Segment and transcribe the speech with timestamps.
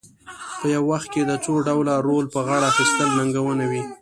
[0.59, 3.83] په یو وخت کې د څو ډوله رول په غاړه اخیستل ننګونه وي.